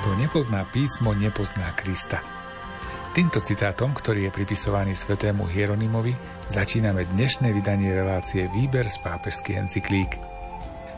Kto 0.00 0.16
nepozná 0.16 0.64
písmo, 0.64 1.12
nepozná 1.12 1.76
Krista. 1.76 2.24
Týmto 3.12 3.36
citátom, 3.44 3.92
ktorý 3.92 4.24
je 4.24 4.32
pripisovaný 4.32 4.96
svetému 4.96 5.44
Hieronimovi, 5.44 6.16
začíname 6.48 7.04
dnešné 7.04 7.52
vydanie 7.52 7.92
relácie 7.92 8.48
Výber 8.48 8.88
z 8.88 8.96
pápežských 9.04 9.60
encyklík. 9.60 10.16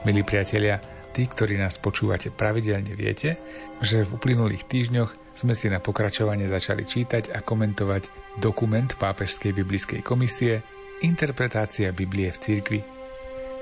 Milí 0.07 0.23
priatelia, 0.23 0.79
tí, 1.11 1.27
ktorí 1.27 1.59
nás 1.59 1.83
počúvate 1.83 2.31
pravidelne, 2.31 2.95
viete, 2.95 3.43
že 3.83 4.07
v 4.07 4.23
uplynulých 4.23 4.71
týždňoch 4.71 5.35
sme 5.35 5.59
si 5.59 5.67
na 5.67 5.83
pokračovanie 5.83 6.47
začali 6.47 6.87
čítať 6.87 7.35
a 7.35 7.43
komentovať 7.43 8.39
dokument 8.39 8.87
Pápežskej 8.87 9.51
biblickej 9.51 10.07
komisie 10.07 10.63
Interpretácia 11.03 11.91
Biblie 11.91 12.31
v 12.31 12.39
cirkvi. 12.39 12.81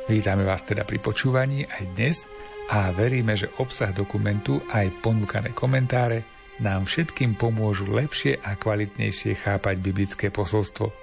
Vítame 0.04 0.44
vás 0.44 0.68
teda 0.68 0.84
pri 0.84 1.00
počúvaní 1.00 1.64
aj 1.64 1.82
dnes 1.96 2.28
a 2.70 2.94
veríme, 2.94 3.34
že 3.34 3.50
obsah 3.58 3.90
dokumentu 3.90 4.62
aj 4.70 5.02
ponúkané 5.02 5.50
komentáre 5.50 6.22
nám 6.62 6.86
všetkým 6.86 7.34
pomôžu 7.34 7.90
lepšie 7.90 8.38
a 8.46 8.54
kvalitnejšie 8.54 9.42
chápať 9.42 9.76
biblické 9.82 10.30
posolstvo. 10.30 10.94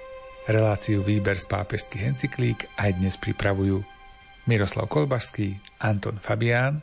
Reláciu 0.48 1.04
Výber 1.04 1.36
z 1.36 1.44
pápežských 1.44 2.16
encyklík 2.16 2.72
aj 2.80 2.96
dnes 2.96 3.20
pripravujú 3.20 3.84
Miroslav 4.48 4.88
Kolbašský, 4.88 5.60
Anton 5.84 6.16
Fabián, 6.16 6.80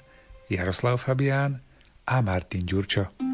Jaroslav 0.54 1.02
Fabián 1.02 1.66
a 2.06 2.22
Martin 2.22 2.62
Ďurčo. 2.62 3.25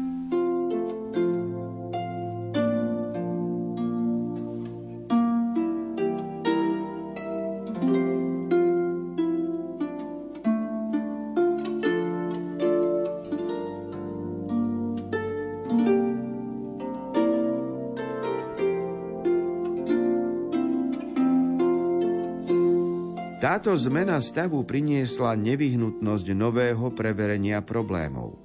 Táto 23.62 23.78
zmena 23.78 24.18
stavu 24.18 24.66
priniesla 24.66 25.38
nevyhnutnosť 25.38 26.34
nového 26.34 26.90
preverenia 26.90 27.62
problémov. 27.62 28.42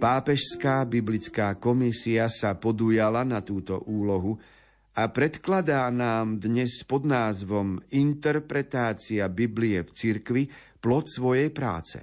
Pápežská 0.00 0.88
biblická 0.88 1.60
komisia 1.60 2.32
sa 2.32 2.56
podujala 2.56 3.28
na 3.28 3.44
túto 3.44 3.84
úlohu 3.84 4.40
a 4.96 5.04
predkladá 5.12 5.84
nám 5.92 6.40
dnes 6.40 6.80
pod 6.88 7.04
názvom 7.04 7.84
Interpretácia 7.92 9.28
Biblie 9.28 9.84
v 9.84 9.92
cirkvi 9.92 10.48
plod 10.80 11.12
svojej 11.12 11.52
práce. 11.52 12.00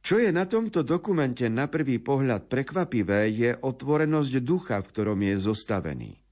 Čo 0.00 0.24
je 0.24 0.32
na 0.32 0.48
tomto 0.48 0.80
dokumente 0.80 1.44
na 1.52 1.68
prvý 1.68 2.00
pohľad 2.00 2.48
prekvapivé, 2.48 3.28
je 3.28 3.52
otvorenosť 3.60 4.40
ducha, 4.40 4.80
v 4.80 4.88
ktorom 4.88 5.20
je 5.20 5.36
zostavený. 5.36 6.25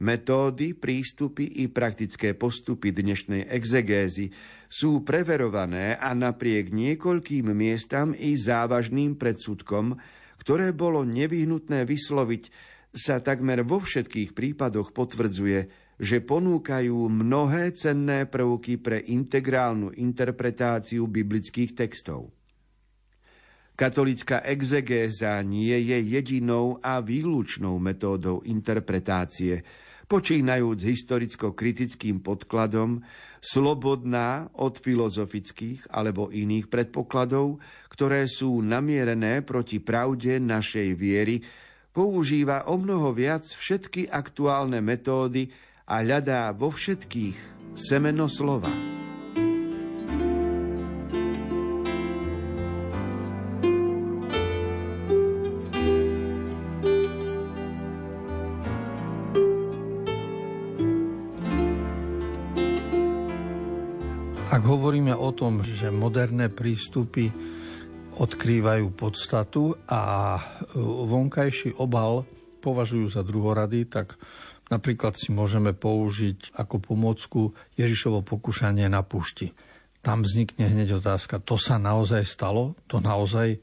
Metódy, 0.00 0.72
prístupy 0.72 1.44
i 1.60 1.68
praktické 1.68 2.32
postupy 2.32 2.88
dnešnej 2.88 3.52
exegézy 3.52 4.32
sú 4.64 5.04
preverované 5.04 5.92
a 6.00 6.16
napriek 6.16 6.72
niekoľkým 6.72 7.52
miestam 7.52 8.16
i 8.16 8.32
závažným 8.32 9.20
predsudkom, 9.20 10.00
ktoré 10.40 10.72
bolo 10.72 11.04
nevyhnutné 11.04 11.84
vysloviť, 11.84 12.48
sa 12.96 13.20
takmer 13.20 13.60
vo 13.60 13.84
všetkých 13.84 14.32
prípadoch 14.32 14.96
potvrdzuje, 14.96 15.68
že 16.00 16.24
ponúkajú 16.24 16.96
mnohé 17.12 17.76
cenné 17.76 18.24
prvky 18.24 18.80
pre 18.80 19.04
integrálnu 19.04 19.92
interpretáciu 20.00 21.04
biblických 21.12 21.76
textov. 21.76 22.32
Katolická 23.76 24.48
exegéza 24.48 25.36
nie 25.44 25.76
je 25.76 25.98
jedinou 26.08 26.80
a 26.80 27.04
výlučnou 27.04 27.76
metódou 27.76 28.40
interpretácie, 28.48 29.60
počínajúc 30.10 30.82
historicko-kritickým 30.82 32.18
podkladom, 32.18 33.06
slobodná 33.38 34.50
od 34.58 34.74
filozofických 34.76 35.86
alebo 35.94 36.34
iných 36.34 36.66
predpokladov, 36.66 37.62
ktoré 37.88 38.26
sú 38.26 38.58
namierené 38.58 39.46
proti 39.46 39.78
pravde 39.78 40.42
našej 40.42 40.98
viery, 40.98 41.46
používa 41.94 42.66
o 42.66 42.74
mnoho 42.74 43.14
viac 43.14 43.46
všetky 43.46 44.10
aktuálne 44.10 44.82
metódy 44.82 45.48
a 45.86 46.02
hľadá 46.02 46.50
vo 46.58 46.74
všetkých 46.74 47.38
semeno 47.78 48.26
slova. 48.26 48.99
Ak 64.50 64.66
hovoríme 64.66 65.14
o 65.14 65.30
tom, 65.30 65.62
že 65.62 65.94
moderné 65.94 66.50
prístupy 66.50 67.30
odkrývajú 68.18 68.90
podstatu 68.98 69.78
a 69.86 70.42
vonkajší 71.06 71.78
obal 71.78 72.26
považujú 72.58 73.14
za 73.14 73.22
druhorady, 73.22 73.86
tak 73.86 74.18
napríklad 74.66 75.14
si 75.14 75.30
môžeme 75.30 75.70
použiť 75.70 76.58
ako 76.58 76.82
pomocku 76.82 77.54
Ježišovo 77.78 78.26
pokúšanie 78.26 78.90
na 78.90 79.06
púšti. 79.06 79.54
Tam 80.02 80.26
vznikne 80.26 80.66
hneď 80.66 80.98
otázka, 80.98 81.38
to 81.38 81.54
sa 81.54 81.78
naozaj 81.78 82.26
stalo? 82.26 82.74
To 82.90 82.98
naozaj 82.98 83.54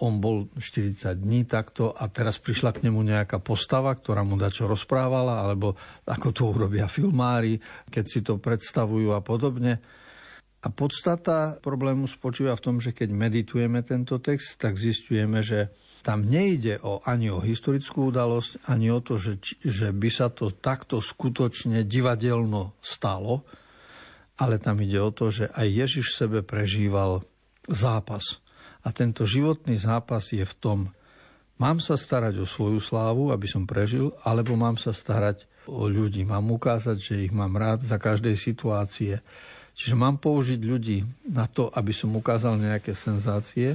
on 0.00 0.24
bol 0.24 0.48
40 0.56 1.20
dní 1.20 1.44
takto 1.44 1.92
a 1.92 2.08
teraz 2.08 2.40
prišla 2.40 2.72
k 2.72 2.88
nemu 2.88 3.04
nejaká 3.04 3.44
postava, 3.44 3.92
ktorá 3.92 4.24
mu 4.24 4.40
dačo 4.40 4.64
rozprávala, 4.64 5.44
alebo 5.44 5.76
ako 6.08 6.28
to 6.32 6.42
urobia 6.48 6.88
filmári, 6.88 7.60
keď 7.92 8.04
si 8.08 8.24
to 8.24 8.40
predstavujú 8.40 9.12
a 9.12 9.20
podobne. 9.20 9.84
A 10.64 10.72
podstata 10.72 11.60
problému 11.60 12.08
spočíva 12.08 12.56
v 12.56 12.64
tom, 12.64 12.76
že 12.80 12.96
keď 12.96 13.12
meditujeme 13.12 13.84
tento 13.84 14.16
text, 14.16 14.56
tak 14.56 14.80
zistujeme, 14.80 15.44
že 15.44 15.68
tam 16.00 16.24
nejde 16.24 16.80
o, 16.80 17.04
ani 17.04 17.28
o 17.28 17.40
historickú 17.40 18.08
udalosť, 18.08 18.64
ani 18.72 18.88
o 18.88 19.00
to, 19.04 19.20
že, 19.20 19.60
že 19.60 19.92
by 19.92 20.08
sa 20.08 20.32
to 20.32 20.48
takto 20.52 21.04
skutočne 21.04 21.84
divadelno 21.84 22.76
stalo, 22.80 23.44
ale 24.40 24.56
tam 24.56 24.80
ide 24.80 25.00
o 25.04 25.12
to, 25.12 25.28
že 25.28 25.52
aj 25.52 25.68
Ježiš 25.68 26.06
v 26.12 26.18
sebe 26.24 26.38
prežíval 26.40 27.24
zápas. 27.68 28.40
A 28.84 28.92
tento 28.92 29.28
životný 29.28 29.76
zápas 29.76 30.32
je 30.32 30.44
v 30.44 30.54
tom, 30.60 30.78
mám 31.60 31.80
sa 31.80 31.96
starať 31.96 32.40
o 32.40 32.48
svoju 32.48 32.80
slávu, 32.80 33.32
aby 33.32 33.48
som 33.48 33.68
prežil, 33.68 34.16
alebo 34.24 34.56
mám 34.56 34.80
sa 34.80 34.96
starať 34.96 35.44
o 35.68 35.88
ľudí. 35.88 36.24
Mám 36.24 36.52
ukázať, 36.52 36.96
že 37.00 37.14
ich 37.28 37.32
mám 37.32 37.56
rád 37.56 37.80
za 37.80 37.96
každej 37.96 38.36
situácie 38.36 39.24
Čiže 39.74 39.98
mám 39.98 40.22
použiť 40.22 40.60
ľudí 40.62 41.02
na 41.34 41.50
to, 41.50 41.66
aby 41.74 41.90
som 41.90 42.14
ukázal 42.14 42.56
nejaké 42.56 42.94
senzácie, 42.94 43.74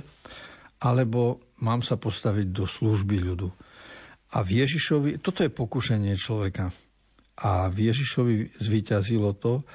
alebo 0.80 1.44
mám 1.60 1.84
sa 1.84 2.00
postaviť 2.00 2.48
do 2.56 2.64
služby 2.64 3.20
ľudu. 3.20 3.52
A 4.32 4.46
v 4.46 4.64
Ježišovi, 4.64 5.20
toto 5.20 5.44
je 5.44 5.52
pokušenie 5.52 6.16
človeka. 6.16 6.72
A 7.44 7.68
v 7.68 7.92
Ježišovi 7.92 8.64
zvíťazilo 8.64 9.36
to, 9.36 9.68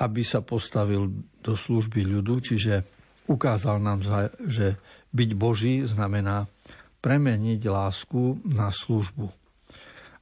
aby 0.00 0.24
sa 0.24 0.40
postavil 0.40 1.12
do 1.44 1.52
služby 1.52 2.08
ľudu, 2.08 2.40
čiže 2.40 2.80
ukázal 3.28 3.76
nám, 3.84 4.00
že 4.48 4.80
byť 5.12 5.30
Boží 5.36 5.84
znamená 5.84 6.48
premeniť 7.04 7.60
lásku 7.68 8.40
na 8.48 8.72
službu. 8.72 9.28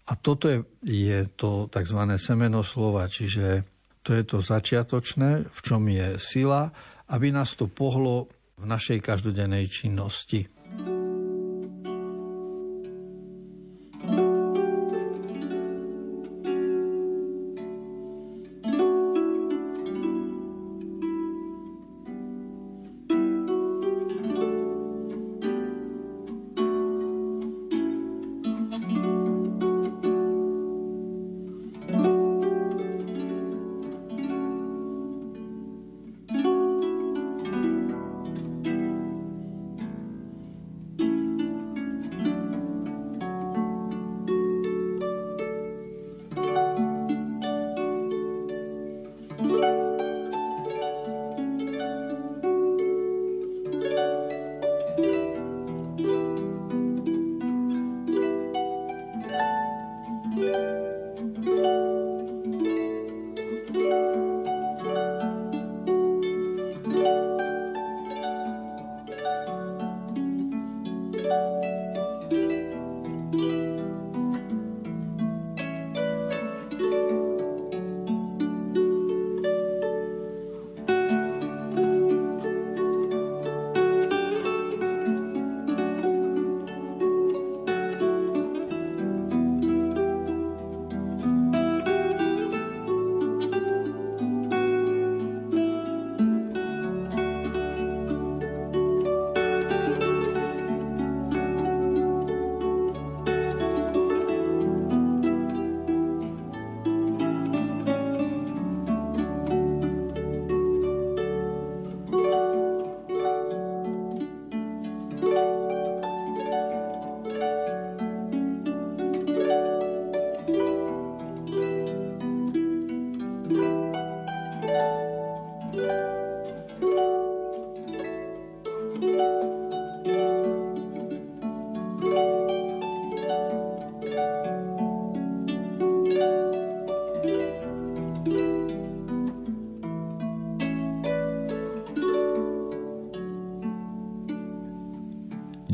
A 0.08 0.16
toto 0.16 0.48
je, 0.48 0.58
je 0.82 1.28
to 1.36 1.68
tzv. 1.68 2.00
semeno 2.16 2.64
slova, 2.64 3.06
čiže 3.06 3.77
to 4.08 4.16
je 4.16 4.24
to 4.24 4.40
začiatočné, 4.40 5.52
v 5.52 5.58
čom 5.60 5.84
je 5.84 6.16
sila, 6.16 6.72
aby 7.12 7.28
nás 7.28 7.52
to 7.52 7.68
pohlo 7.68 8.32
v 8.56 8.64
našej 8.64 9.04
každodennej 9.04 9.68
činnosti. 9.68 10.48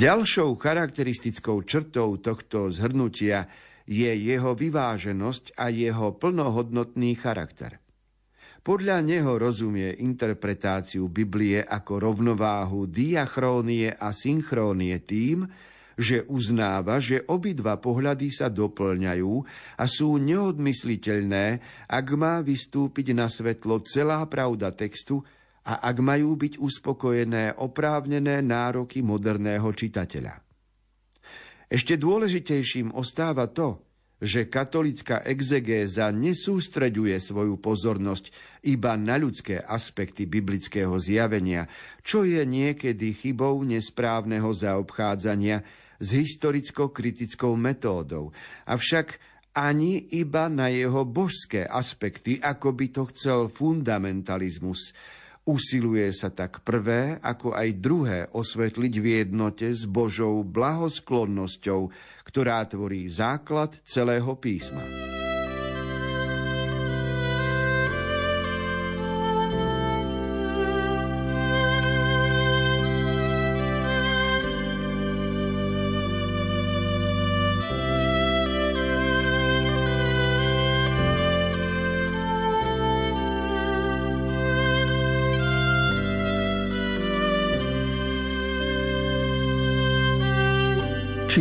Ďalšou 0.05 0.61
charakteristickou 0.61 1.65
črtou 1.65 2.21
tohto 2.21 2.69
zhrnutia 2.69 3.49
je 3.89 4.13
jeho 4.13 4.53
vyváženosť 4.53 5.57
a 5.57 5.73
jeho 5.73 6.13
plnohodnotný 6.21 7.17
charakter. 7.17 7.81
Podľa 8.61 9.01
neho 9.01 9.41
rozumie 9.41 9.97
interpretáciu 10.05 11.09
Biblie 11.09 11.65
ako 11.65 12.05
rovnováhu 12.05 12.85
diachrónie 12.85 13.97
a 13.97 14.13
synchrónie 14.13 15.01
tým, 15.01 15.49
že 15.97 16.29
uznáva, 16.29 17.01
že 17.01 17.25
obidva 17.25 17.81
pohľady 17.81 18.29
sa 18.29 18.53
doplňajú 18.53 19.33
a 19.81 19.85
sú 19.89 20.21
neodmysliteľné, 20.21 21.65
ak 21.89 22.07
má 22.13 22.45
vystúpiť 22.45 23.17
na 23.17 23.33
svetlo 23.33 23.81
celá 23.89 24.21
pravda 24.29 24.69
textu 24.69 25.25
a 25.65 25.81
ak 25.81 25.97
majú 26.05 26.37
byť 26.37 26.61
uspokojené 26.61 27.57
oprávnené 27.57 28.45
nároky 28.45 29.01
moderného 29.01 29.69
čitateľa. 29.73 30.45
Ešte 31.73 31.97
dôležitejším 31.97 32.93
ostáva 32.93 33.49
to, 33.49 33.81
že 34.25 34.47
katolická 34.49 35.21
exegéza 35.27 36.09
nesústreďuje 36.15 37.19
svoju 37.19 37.59
pozornosť 37.59 38.31
iba 38.65 38.95
na 38.95 39.19
ľudské 39.19 39.59
aspekty 39.61 40.25
biblického 40.25 40.95
zjavenia, 40.97 41.67
čo 42.01 42.23
je 42.25 42.41
niekedy 42.47 43.13
chybou 43.13 43.61
nesprávneho 43.67 44.49
zaobchádzania 44.49 45.61
s 45.99 46.09
historicko-kritickou 46.15 47.53
metódou. 47.59 48.31
Avšak 48.65 49.19
ani 49.55 50.11
iba 50.15 50.51
na 50.51 50.71
jeho 50.71 51.07
božské 51.07 51.63
aspekty, 51.67 52.39
ako 52.43 52.75
by 52.75 52.87
to 52.91 53.03
chcel 53.15 53.41
fundamentalizmus, 53.51 54.95
Usiluje 55.45 56.09
sa 56.17 56.33
tak 56.33 56.65
prvé, 56.65 57.21
ako 57.21 57.53
aj 57.53 57.69
druhé 57.77 58.19
osvetliť 58.33 58.95
v 58.97 59.07
jednote 59.21 59.69
s 59.69 59.85
Božou 59.85 60.41
blahosklonnosťou, 60.41 61.93
ktorá 62.25 62.65
tvorí 62.65 63.05
základ 63.13 63.77
celého 63.85 64.33
písma. 64.41 64.81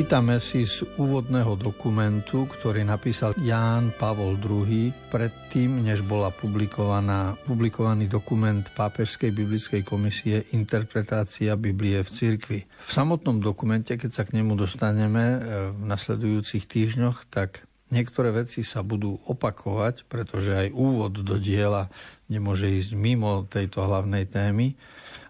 Čítame 0.04 0.36
si 0.44 0.68
z 0.68 0.84
úvodného 1.00 1.56
dokumentu, 1.56 2.44
ktorý 2.44 2.84
napísal 2.84 3.32
Ján 3.40 3.96
Pavol 3.96 4.36
II 4.36 4.92
predtým, 5.08 5.80
než 5.80 6.04
bola 6.04 6.28
publikovaná, 6.28 7.40
publikovaný 7.48 8.12
dokument 8.12 8.68
Pápežskej 8.68 9.32
biblickej 9.32 9.80
komisie 9.88 10.44
Interpretácia 10.52 11.56
Biblie 11.56 12.04
v 12.04 12.10
cirkvi. 12.12 12.60
V 12.68 12.92
samotnom 12.92 13.40
dokumente, 13.40 13.96
keď 13.96 14.12
sa 14.12 14.28
k 14.28 14.36
nemu 14.44 14.60
dostaneme 14.60 15.24
e, 15.24 15.38
v 15.72 15.88
nasledujúcich 15.88 16.68
týždňoch, 16.68 17.32
tak 17.32 17.64
niektoré 17.88 18.36
veci 18.36 18.68
sa 18.68 18.84
budú 18.84 19.16
opakovať, 19.32 20.04
pretože 20.12 20.52
aj 20.52 20.76
úvod 20.76 21.24
do 21.24 21.40
diela 21.40 21.88
nemôže 22.28 22.68
ísť 22.68 22.92
mimo 23.00 23.48
tejto 23.48 23.80
hlavnej 23.88 24.28
témy, 24.28 24.76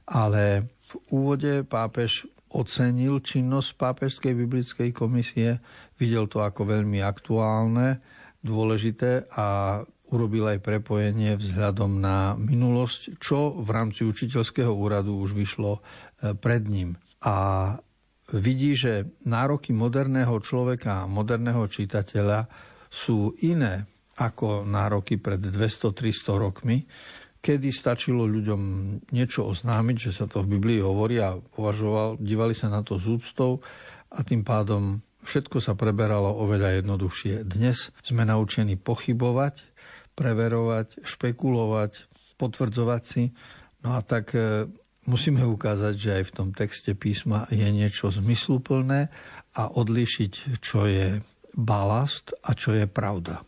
ale 0.09 0.65
v 0.89 0.93
úvode 1.13 1.61
pápež 1.61 2.25
ocenil 2.53 3.19
činnosť 3.19 3.69
Pápežskej 3.75 4.33
biblickej 4.37 4.89
komisie, 4.93 5.57
videl 5.97 6.29
to 6.29 6.45
ako 6.45 6.69
veľmi 6.69 7.01
aktuálne, 7.01 7.99
dôležité 8.43 9.27
a 9.33 9.79
urobil 10.13 10.45
aj 10.45 10.61
prepojenie 10.61 11.33
vzhľadom 11.33 11.97
na 11.97 12.37
minulosť, 12.37 13.17
čo 13.17 13.57
v 13.57 13.69
rámci 13.73 14.05
učiteľského 14.05 14.69
úradu 14.69 15.17
už 15.17 15.33
vyšlo 15.33 15.79
e, 15.79 15.81
pred 16.37 16.69
ním. 16.69 16.93
A 17.25 17.73
vidí, 18.29 18.77
že 18.77 19.09
nároky 19.25 19.73
moderného 19.73 20.37
človeka 20.37 21.03
a 21.03 21.09
moderného 21.09 21.65
čitateľa 21.65 22.45
sú 22.93 23.33
iné 23.41 23.89
ako 24.21 24.61
nároky 24.69 25.17
pred 25.17 25.41
200-300 25.41 26.37
rokmi, 26.37 26.85
kedy 27.43 27.75
stačilo 27.75 28.23
ľuďom 28.23 28.61
niečo 29.11 29.51
oznámiť, 29.51 29.97
že 29.99 30.11
sa 30.15 30.25
to 30.31 30.47
v 30.47 30.55
Biblii 30.55 30.79
hovorí 30.79 31.19
a 31.19 31.35
považoval, 31.35 32.15
dívali 32.23 32.55
sa 32.55 32.71
na 32.71 32.79
to 32.87 32.95
z 32.95 33.19
úctou 33.19 33.59
a 34.15 34.23
tým 34.23 34.47
pádom 34.47 35.03
všetko 35.27 35.59
sa 35.59 35.75
preberalo 35.75 36.31
oveľa 36.39 36.79
jednoduchšie. 36.79 37.43
Dnes 37.43 37.91
sme 37.99 38.23
naučení 38.23 38.79
pochybovať, 38.79 39.59
preverovať, 40.15 41.03
špekulovať, 41.03 41.91
potvrdzovať 42.39 43.01
si. 43.03 43.35
No 43.83 43.99
a 43.99 43.99
tak 43.99 44.31
e, 44.39 44.71
musíme 45.03 45.43
ukázať, 45.43 45.93
že 45.99 46.09
aj 46.15 46.23
v 46.31 46.35
tom 46.39 46.49
texte 46.55 46.95
písma 46.95 47.43
je 47.51 47.67
niečo 47.67 48.07
zmysluplné 48.07 49.11
a 49.59 49.63
odlišiť, 49.67 50.63
čo 50.63 50.87
je 50.87 51.19
balast 51.51 52.31
a 52.39 52.55
čo 52.55 52.71
je 52.71 52.87
pravda. 52.87 53.43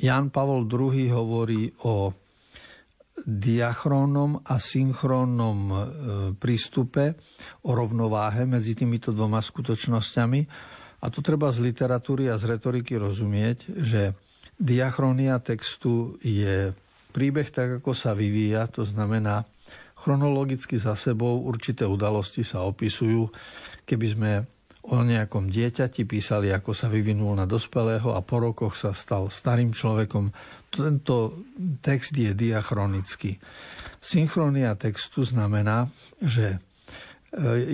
Jan 0.00 0.28
Pavol 0.28 0.68
II 0.68 0.96
hovorí 1.12 1.72
o 1.88 2.12
diachrónom 3.26 4.40
a 4.44 4.56
synchrónnom 4.56 5.58
e, 5.68 5.76
prístupe, 6.36 7.16
o 7.64 7.72
rovnováhe 7.72 8.44
medzi 8.44 8.76
týmito 8.76 9.10
dvoma 9.10 9.40
skutočnosťami. 9.40 10.40
A 11.00 11.06
to 11.08 11.24
treba 11.24 11.48
z 11.48 11.64
literatúry 11.64 12.28
a 12.28 12.36
z 12.36 12.56
retoriky 12.56 13.00
rozumieť, 13.00 13.72
že 13.80 14.12
diachrónia 14.60 15.40
textu 15.40 16.20
je 16.20 16.76
príbeh 17.10 17.48
tak, 17.48 17.80
ako 17.80 17.96
sa 17.96 18.12
vyvíja, 18.12 18.68
to 18.68 18.84
znamená, 18.84 19.48
chronologicky 19.96 20.80
za 20.80 20.96
sebou 20.96 21.44
určité 21.44 21.84
udalosti 21.84 22.44
sa 22.44 22.64
opisujú. 22.64 23.28
Keby 23.84 24.06
sme 24.12 24.32
o 24.80 25.04
nejakom 25.04 25.52
dieťati 25.52 26.08
písali, 26.08 26.48
ako 26.48 26.72
sa 26.72 26.88
vyvinul 26.88 27.36
na 27.36 27.44
dospelého 27.44 28.16
a 28.16 28.24
po 28.24 28.40
rokoch 28.40 28.80
sa 28.80 28.96
stal 28.96 29.28
starým 29.28 29.76
človekom. 29.76 30.32
Tento 30.72 31.44
text 31.84 32.16
je 32.16 32.32
diachronický. 32.32 33.36
Synchronia 34.00 34.72
textu 34.80 35.20
znamená, 35.20 35.84
že 36.24 36.56
e, 36.56 36.58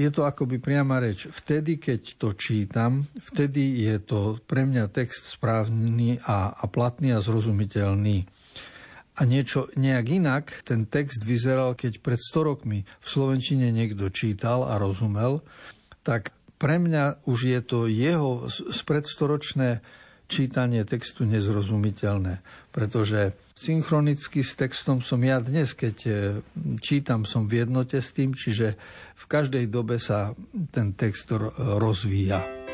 je 0.02 0.10
to 0.10 0.26
akoby 0.26 0.58
priama 0.58 0.98
reč. 0.98 1.30
Vtedy, 1.30 1.78
keď 1.78 2.18
to 2.18 2.34
čítam, 2.34 3.06
vtedy 3.14 3.86
je 3.86 4.02
to 4.02 4.42
pre 4.42 4.66
mňa 4.66 4.90
text 4.90 5.30
správny 5.30 6.18
a, 6.26 6.58
a 6.58 6.64
platný 6.66 7.14
a 7.14 7.22
zrozumiteľný. 7.22 8.26
A 9.16 9.25
niečo 9.25 9.70
nejak 9.78 10.06
inak 10.12 10.44
ten 10.66 10.84
text 10.84 11.25
vyzeral, 11.25 11.78
keď 11.78 12.02
pred 12.02 12.20
100 12.20 12.50
rokmi 12.50 12.84
v 12.84 13.06
Slovenčine 13.06 13.70
niekto 13.72 14.12
čítal 14.12 14.66
a 14.66 14.76
rozumel, 14.76 15.40
tak 16.04 16.36
pre 16.56 16.80
mňa 16.80 17.28
už 17.28 17.38
je 17.52 17.60
to 17.60 17.78
jeho 17.88 18.48
spredstoročné 18.50 19.84
čítanie 20.26 20.82
textu 20.82 21.22
nezrozumiteľné, 21.22 22.42
pretože 22.75 23.38
synchronicky 23.54 24.42
s 24.42 24.58
textom 24.58 24.98
som 24.98 25.22
ja 25.22 25.38
dnes, 25.38 25.70
keď 25.72 25.96
e, 26.02 26.12
čítam, 26.82 27.22
som 27.22 27.46
v 27.46 27.62
jednote 27.62 28.02
s 28.02 28.10
tým, 28.10 28.34
čiže 28.34 28.75
v 29.14 29.25
každej 29.30 29.70
dobe 29.70 30.02
sa 30.02 30.34
ten 30.75 30.98
text 30.98 31.30
rozvíja. 31.78 32.65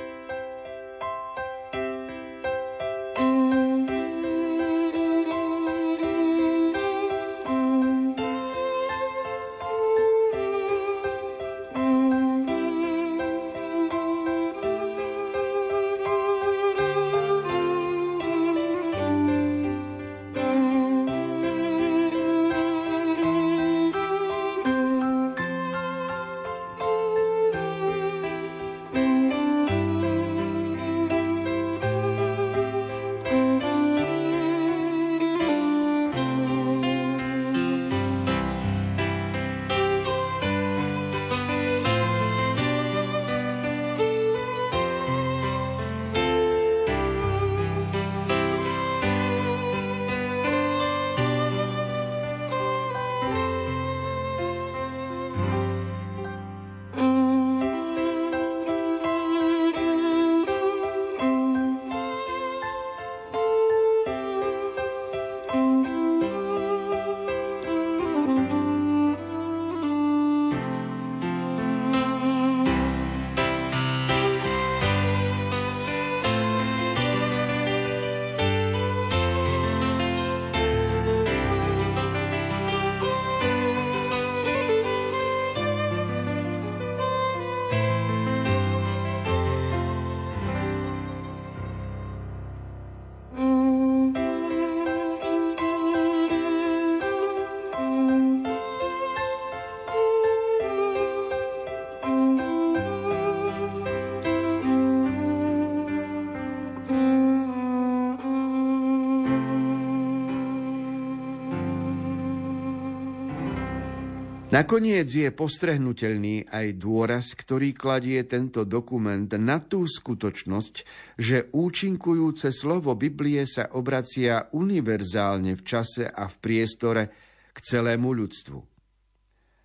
Nakoniec 114.53 115.09
je 115.09 115.33
postrehnutelný 115.33 116.45
aj 116.53 116.77
dôraz, 116.77 117.33
ktorý 117.33 117.73
kladie 117.73 118.21
tento 118.29 118.69
dokument 118.69 119.25
na 119.41 119.57
tú 119.65 119.89
skutočnosť, 119.89 120.75
že 121.17 121.49
účinkujúce 121.57 122.53
slovo 122.53 122.93
Biblie 122.93 123.49
sa 123.49 123.73
obracia 123.73 124.53
univerzálne 124.53 125.57
v 125.57 125.63
čase 125.65 126.05
a 126.05 126.29
v 126.29 126.37
priestore 126.37 127.03
k 127.49 127.59
celému 127.65 128.13
ľudstvu. 128.13 128.61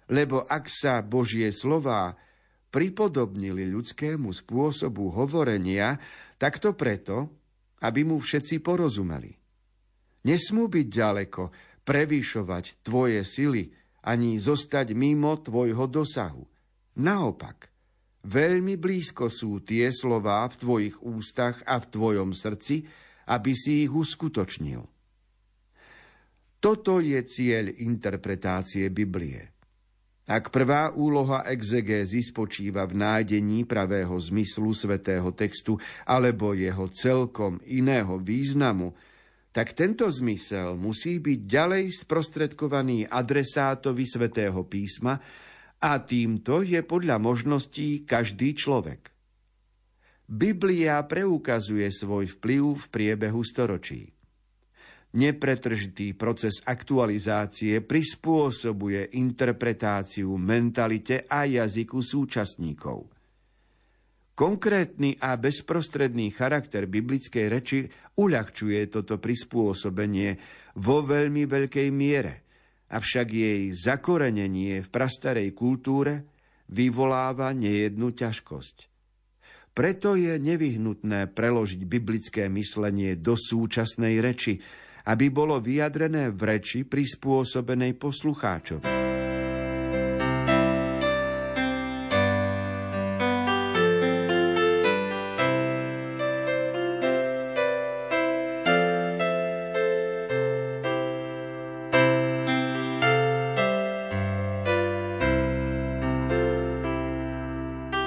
Lebo 0.08 0.48
ak 0.48 0.72
sa 0.72 1.03
Božie 1.03 1.51
slová 1.51 2.15
pripodobnili 2.72 3.67
ľudskému 3.67 4.32
spôsobu 4.32 5.12
hovorenia, 5.20 6.00
tak 6.39 6.63
to 6.63 6.72
preto, 6.72 7.27
aby 7.84 8.08
mu 8.08 8.24
všetci 8.24 8.63
porozumeli. 8.63 9.36
Nesmú 10.24 10.72
byť 10.72 10.88
ďaleko, 10.88 11.44
prevýšovať 11.84 12.88
tvoje 12.88 13.27
sily, 13.27 13.67
ani 14.07 14.39
zostať 14.39 14.95
mimo 14.95 15.35
tvojho 15.43 15.83
dosahu. 15.91 16.47
Naopak, 17.03 17.67
veľmi 18.23 18.79
blízko 18.79 19.27
sú 19.27 19.59
tie 19.67 19.91
slová 19.91 20.47
v 20.47 20.55
tvojich 20.55 20.95
ústach 21.03 21.59
a 21.67 21.75
v 21.83 21.85
tvojom 21.91 22.31
srdci, 22.31 22.87
aby 23.27 23.51
si 23.51 23.83
ich 23.83 23.91
uskutočnil. 23.91 24.79
Toto 26.57 27.03
je 27.03 27.19
cieľ 27.27 27.69
interpretácie 27.83 28.87
Biblie. 28.89 29.53
Ak 30.27 30.51
prvá 30.51 30.91
úloha 30.91 31.47
exegézy 31.47 32.19
spočíva 32.19 32.83
v 32.83 32.99
nájdení 32.99 33.63
pravého 33.63 34.11
zmyslu 34.19 34.75
svetého 34.75 35.31
textu 35.31 35.79
alebo 36.03 36.51
jeho 36.51 36.91
celkom 36.91 37.63
iného 37.63 38.19
významu, 38.19 38.91
tak 39.57 39.73
tento 39.73 40.05
zmysel 40.05 40.77
musí 40.77 41.17
byť 41.17 41.39
ďalej 41.49 42.05
sprostredkovaný 42.05 43.09
adresátovi 43.09 44.05
svätého 44.05 44.61
písma 44.69 45.17
a 45.81 45.97
týmto 45.97 46.61
je 46.61 46.77
podľa 46.85 47.17
možností 47.17 48.05
každý 48.05 48.53
človek. 48.53 49.09
Biblia 50.29 51.01
preukazuje 51.09 51.89
svoj 51.89 52.37
vplyv 52.37 52.77
v 52.77 52.85
priebehu 52.85 53.41
storočí. 53.41 54.13
Nepretržitý 55.17 56.13
proces 56.13 56.61
aktualizácie 56.61 57.81
prispôsobuje 57.81 59.17
interpretáciu 59.17 60.37
mentalite 60.37 61.25
a 61.25 61.49
jazyku 61.49 61.97
súčasníkov– 62.05 63.09
Konkrétny 64.38 65.17
a 65.17 65.34
bezprostredný 65.34 66.29
charakter 66.29 66.86
biblickej 66.86 67.46
reči 67.50 67.89
uľahčuje 68.22 68.86
toto 68.94 69.17
prispôsobenie 69.17 70.38
vo 70.77 71.01
veľmi 71.01 71.50
veľkej 71.50 71.89
miere, 71.89 72.46
avšak 72.94 73.27
jej 73.34 73.74
zakorenenie 73.74 74.86
v 74.86 74.88
prastarej 74.94 75.58
kultúre 75.58 76.29
vyvoláva 76.70 77.50
nejednú 77.50 78.13
ťažkosť. 78.13 78.86
Preto 79.74 80.13
je 80.13 80.38
nevyhnutné 80.38 81.34
preložiť 81.34 81.82
biblické 81.89 82.46
myslenie 82.46 83.17
do 83.17 83.34
súčasnej 83.34 84.22
reči, 84.22 84.62
aby 85.10 85.34
bolo 85.34 85.58
vyjadrené 85.58 86.29
v 86.29 86.41
reči 86.46 86.86
prispôsobenej 86.86 87.98
poslucháčovi. 87.98 88.86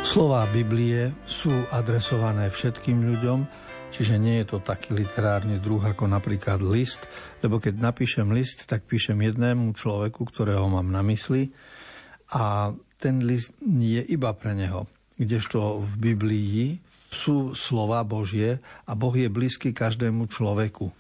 Slová 0.00 0.42
Biblie 0.50 1.12
sú 1.28 1.52
adresované 1.70 2.48
všetkým 2.48 3.04
ľuďom, 3.04 3.46
čiže 3.92 4.16
nie 4.18 4.40
je 4.42 4.56
to 4.56 4.58
taký 4.58 4.96
literárny 4.96 5.60
druh 5.60 5.84
ako 5.84 6.08
napríklad 6.08 6.64
list, 6.64 7.06
lebo 7.44 7.60
keď 7.60 7.78
napíšem 7.78 8.26
list, 8.32 8.66
tak 8.66 8.88
píšem 8.88 9.20
jednému 9.20 9.70
človeku, 9.76 10.26
ktorého 10.26 10.66
mám 10.66 10.88
na 10.88 11.04
mysli 11.06 11.52
a 12.32 12.74
ten 12.98 13.22
list 13.22 13.54
je 13.60 14.02
iba 14.08 14.34
pre 14.34 14.56
neho. 14.56 14.88
Kdežto 15.20 15.78
v 15.78 15.92
Biblii 16.00 16.80
sú 17.12 17.52
slova 17.52 18.00
Božie 18.02 18.58
a 18.88 18.96
Boh 18.96 19.12
je 19.12 19.28
blízky 19.28 19.70
každému 19.76 20.32
človeku. 20.32 20.90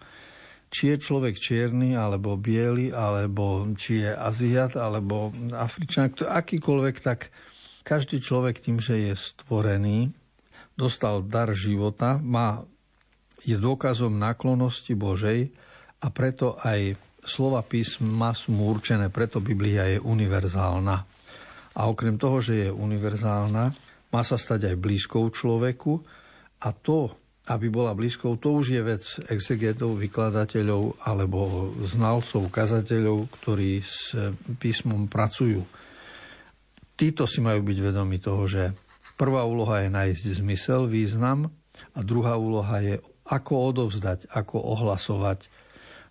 Či 0.70 0.94
je 0.94 0.96
človek 1.02 1.34
čierny, 1.34 1.98
alebo 1.98 2.38
biely, 2.38 2.94
alebo 2.94 3.66
či 3.74 4.06
je 4.06 4.14
Aziat, 4.14 4.78
alebo 4.78 5.34
Afričan, 5.50 6.14
akýkoľvek, 6.14 6.96
tak 7.02 7.34
každý 7.82 8.20
človek 8.20 8.60
tým, 8.60 8.78
že 8.78 9.10
je 9.10 9.12
stvorený, 9.16 10.12
dostal 10.76 11.20
dar 11.24 11.52
života, 11.52 12.16
má, 12.20 12.64
je 13.44 13.56
dôkazom 13.56 14.16
náklonosti 14.16 14.96
Božej 14.96 15.52
a 16.00 16.06
preto 16.08 16.56
aj 16.60 16.96
slova 17.24 17.60
písma 17.60 18.32
sú 18.32 18.56
mu 18.56 18.72
určené, 18.72 19.12
preto 19.12 19.44
Biblia 19.44 19.84
je 19.92 19.98
univerzálna. 20.00 20.96
A 21.76 21.80
okrem 21.86 22.16
toho, 22.16 22.40
že 22.40 22.68
je 22.68 22.68
univerzálna, 22.72 23.64
má 24.10 24.22
sa 24.26 24.36
stať 24.40 24.74
aj 24.74 24.76
blízkou 24.80 25.28
človeku 25.30 26.00
a 26.64 26.68
to, 26.74 27.14
aby 27.50 27.66
bola 27.72 27.96
blízkou, 27.96 28.36
to 28.38 28.62
už 28.62 28.66
je 28.78 28.82
vec 28.84 29.02
exegetov, 29.26 29.98
vykladateľov 29.98 31.02
alebo 31.02 31.72
znalcov, 31.82 32.46
kazateľov, 32.52 33.26
ktorí 33.40 33.80
s 33.82 34.14
písmom 34.60 35.10
pracujú. 35.10 35.64
Títo 37.00 37.24
si 37.24 37.40
majú 37.40 37.64
byť 37.64 37.78
vedomi 37.80 38.20
toho, 38.20 38.44
že 38.44 38.76
prvá 39.16 39.40
úloha 39.48 39.80
je 39.80 39.88
nájsť 39.88 40.44
zmysel, 40.44 40.84
význam 40.84 41.48
a 41.96 42.04
druhá 42.04 42.36
úloha 42.36 42.76
je 42.84 43.00
ako 43.24 43.72
odovzdať, 43.72 44.28
ako 44.28 44.60
ohlasovať. 44.76 45.48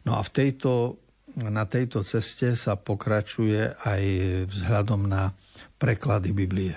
No 0.10 0.17
a 0.17 0.25
v 0.25 0.34
tejto, 0.34 0.98
na 1.38 1.69
tejto 1.69 2.01
ceste 2.01 2.58
sa 2.58 2.74
pokračuje 2.74 3.77
aj 3.86 4.03
vzhľadom 4.50 5.05
na 5.05 5.38
preklady 5.77 6.34
Biblie. 6.34 6.74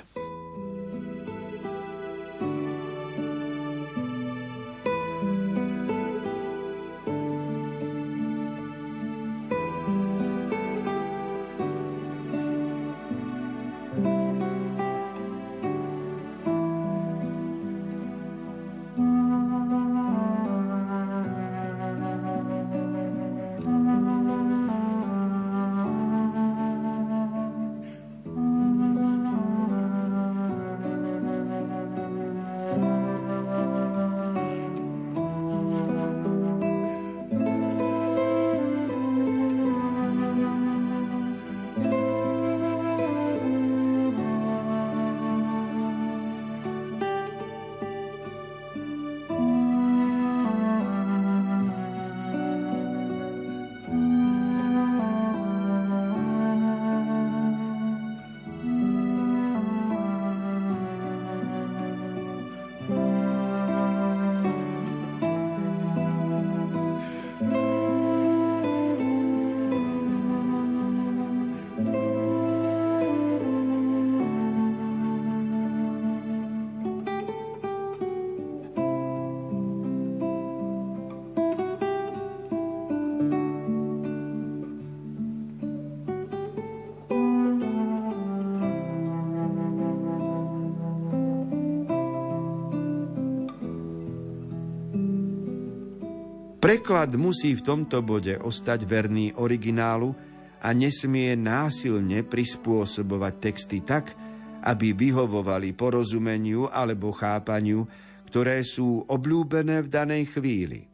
Preklad 96.73 97.13
musí 97.21 97.53
v 97.53 97.61
tomto 97.61 98.01
bode 98.01 98.33
ostať 98.41 98.89
verný 98.89 99.37
originálu 99.37 100.17
a 100.65 100.73
nesmie 100.73 101.37
násilne 101.37 102.25
prispôsobovať 102.25 103.35
texty 103.37 103.85
tak, 103.85 104.17
aby 104.65 104.97
vyhovovali 104.97 105.77
porozumeniu 105.77 106.73
alebo 106.73 107.13
chápaniu, 107.13 107.85
ktoré 108.33 108.65
sú 108.65 109.05
obľúbené 109.05 109.85
v 109.85 109.89
danej 109.93 110.33
chvíli. 110.33 110.89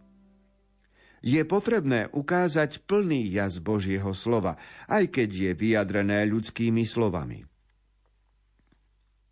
Je 1.22 1.38
potrebné 1.46 2.10
ukázať 2.10 2.82
plný 2.82 3.38
jaz 3.38 3.62
Božieho 3.62 4.10
slova, 4.18 4.58
aj 4.90 5.14
keď 5.14 5.30
je 5.30 5.50
vyjadrené 5.54 6.26
ľudskými 6.26 6.82
slovami. 6.90 7.46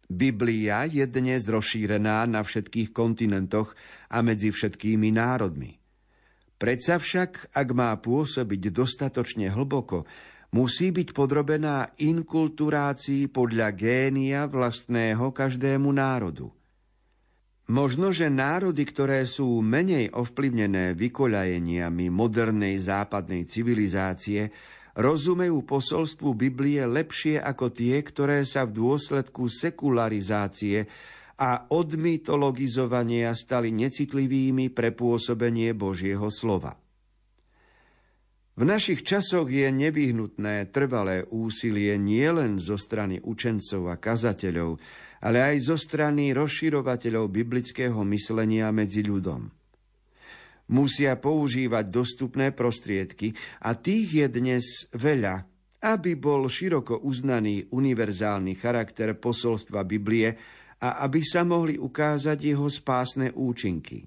Biblia 0.07 0.87
je 0.87 1.11
dnes 1.11 1.43
rozšírená 1.43 2.23
na 2.31 2.47
všetkých 2.47 2.95
kontinentoch 2.95 3.75
a 4.07 4.23
medzi 4.23 4.55
všetkými 4.55 5.11
národmi. 5.11 5.76
Predsa 6.57 6.97
však, 6.97 7.53
ak 7.53 7.69
má 7.77 7.93
pôsobiť 8.01 8.73
dostatočne 8.73 9.53
hlboko, 9.53 10.09
musí 10.57 10.89
byť 10.89 11.13
podrobená 11.13 11.93
inkulturácii 12.01 13.29
podľa 13.29 13.77
génia 13.77 14.49
vlastného 14.49 15.37
každému 15.37 15.93
národu. 15.93 16.49
Možno, 17.67 18.15
že 18.15 18.31
národy, 18.31 18.87
ktoré 18.87 19.27
sú 19.27 19.59
menej 19.59 20.15
ovplyvnené 20.15 20.95
vykoľajeniami 20.95 22.07
modernej 22.15 22.79
západnej 22.79 23.43
civilizácie, 23.45 24.55
rozumejú 24.97 25.67
posolstvu 25.67 26.33
Biblie 26.33 26.81
lepšie 26.87 27.43
ako 27.43 27.75
tie, 27.75 28.01
ktoré 28.01 28.47
sa 28.47 28.65
v 28.65 28.81
dôsledku 28.81 29.51
sekularizácie 29.51 30.87
a 31.37 31.69
odmytologizovania 31.69 33.37
stali 33.37 33.69
necitlivými 33.73 34.73
pre 34.73 34.97
pôsobenie 34.97 35.77
Božieho 35.77 36.33
slova. 36.33 36.81
V 38.57 38.65
našich 38.65 39.05
časoch 39.05 39.53
je 39.53 39.69
nevyhnutné 39.69 40.73
trvalé 40.73 41.29
úsilie 41.29 42.01
nielen 42.01 42.57
zo 42.57 42.81
strany 42.81 43.21
učencov 43.21 43.93
a 43.93 44.01
kazateľov, 44.01 44.81
ale 45.21 45.45
aj 45.45 45.57
zo 45.61 45.77
strany 45.77 46.33
rozširovateľov 46.33 47.29
biblického 47.29 48.01
myslenia 48.09 48.73
medzi 48.73 49.05
ľudom. 49.05 49.53
Musia 50.73 51.21
používať 51.21 51.85
dostupné 51.93 52.51
prostriedky 52.57 53.37
a 53.61 53.77
tých 53.77 54.25
je 54.25 54.27
dnes 54.33 54.65
veľa, 54.97 55.45
aby 55.85 56.17
bol 56.17 56.49
široko 56.49 57.05
uznaný 57.05 57.69
univerzálny 57.69 58.57
charakter 58.57 59.13
posolstva 59.21 59.85
Biblie 59.85 60.33
a 60.81 61.03
aby 61.09 61.25
sa 61.25 61.43
mohli 61.43 61.81
ukázať 61.81 62.39
jeho 62.41 62.69
spásne 62.69 63.33
účinky. 63.33 64.05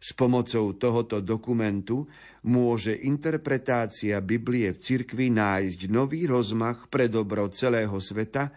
S 0.00 0.12
pomocou 0.12 0.74
tohoto 0.76 1.22
dokumentu 1.22 2.04
môže 2.44 2.92
interpretácia 3.06 4.18
Biblie 4.20 4.74
v 4.74 4.82
cirkvi 4.82 5.30
nájsť 5.30 5.80
nový 5.88 6.26
rozmach 6.26 6.90
pre 6.90 7.06
dobro 7.06 7.48
celého 7.48 7.96
sveta, 8.02 8.50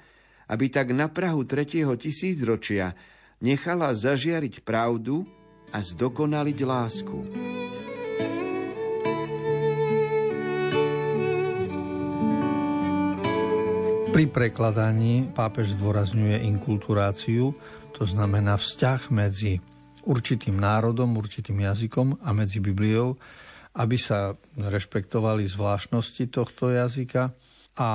aby 0.49 0.65
tak 0.73 0.91
na 0.91 1.07
Prahu 1.07 1.45
tretieho 1.45 1.93
tisícročia 1.93 2.97
nechala 3.39 3.93
zažiariť 3.93 4.65
pravdu 4.65 5.23
a 5.69 5.79
zdokonaliť 5.79 6.59
lásku. 6.65 7.17
Pri 14.19 14.27
prekladaní 14.27 15.31
pápež 15.31 15.79
zdôrazňuje 15.79 16.43
inkulturáciu, 16.43 17.55
to 17.95 18.03
znamená 18.03 18.59
vzťah 18.59 19.15
medzi 19.15 19.63
určitým 20.03 20.59
národom, 20.59 21.15
určitým 21.15 21.63
jazykom 21.63 22.19
a 22.19 22.35
medzi 22.35 22.59
Bibliou, 22.59 23.15
aby 23.79 23.95
sa 23.95 24.35
rešpektovali 24.59 25.47
zvláštnosti 25.47 26.35
tohto 26.35 26.67
jazyka 26.67 27.31
a 27.79 27.89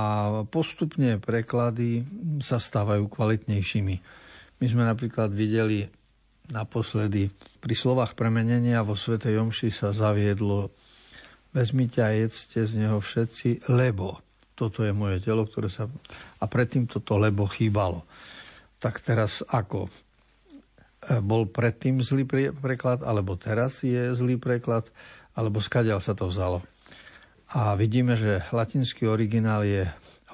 postupne 0.48 1.20
preklady 1.20 2.08
sa 2.40 2.56
stávajú 2.56 3.04
kvalitnejšími. 3.04 3.94
My 4.64 4.64
sme 4.64 4.88
napríklad 4.88 5.28
videli 5.28 5.84
naposledy 6.48 7.28
pri 7.60 7.74
slovách 7.76 8.16
premenenia 8.16 8.80
vo 8.80 8.96
Svetej 8.96 9.44
Jomši 9.44 9.68
sa 9.68 9.92
zaviedlo 9.92 10.72
vezmite 11.52 12.00
a 12.00 12.16
jedzte 12.16 12.64
z 12.64 12.80
neho 12.80 12.96
všetci, 12.96 13.68
lebo 13.68 14.23
toto 14.54 14.86
je 14.86 14.94
moje 14.94 15.18
telo, 15.18 15.42
ktoré 15.42 15.66
sa... 15.66 15.90
A 16.38 16.44
predtým 16.46 16.86
toto 16.86 17.18
lebo 17.18 17.50
chýbalo. 17.50 18.06
Tak 18.78 19.02
teraz 19.02 19.42
ako? 19.50 19.90
E, 19.90 19.90
bol 21.18 21.50
predtým 21.50 21.98
zlý 22.00 22.24
preklad, 22.54 23.02
alebo 23.02 23.34
teraz 23.34 23.82
je 23.82 24.14
zlý 24.14 24.38
preklad, 24.38 24.86
alebo 25.34 25.58
skadiaľ 25.58 25.98
sa 25.98 26.14
to 26.14 26.30
vzalo. 26.30 26.62
A 27.52 27.74
vidíme, 27.74 28.14
že 28.14 28.46
latinský 28.54 29.10
originál 29.10 29.66
je 29.66 29.84